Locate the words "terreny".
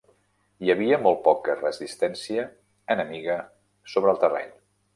4.27-4.53